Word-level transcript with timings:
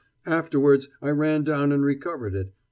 "Afterwards 0.25 0.89
I 0.99 1.09
ran 1.11 1.43
down 1.43 1.71
and 1.71 1.85
recovered 1.85 2.33
it. 2.33 2.51